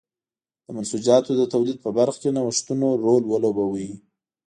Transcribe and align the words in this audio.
د 0.65 0.67
منسوجاتو 0.75 1.31
د 1.37 1.41
تولید 1.53 1.77
په 1.81 1.89
برخه 1.97 2.19
کې 2.21 2.29
نوښتونو 2.37 2.87
رول 3.03 3.23
ولوباوه. 3.27 3.89